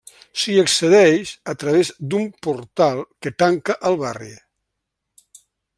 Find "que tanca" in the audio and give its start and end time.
3.25-3.77